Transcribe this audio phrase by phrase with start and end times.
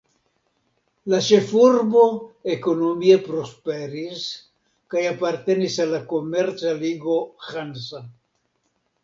[1.13, 2.05] La ĉefurbo
[2.53, 4.25] ekonomie prosperis
[4.95, 8.03] kaj apartenis al la komerca ligo Hansa.